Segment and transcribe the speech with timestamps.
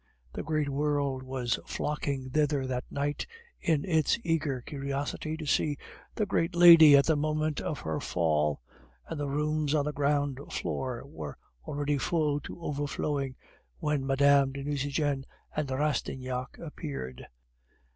[0.33, 3.27] The great world was flocking thither that night
[3.61, 5.77] in its eager curiosity to see
[6.15, 8.61] the great lady at the moment of her fall,
[9.07, 13.35] and the rooms on the ground floor were already full to overflowing,
[13.77, 14.51] when Mme.
[14.51, 15.23] de Nucingen
[15.55, 17.27] and Rastignac appeared.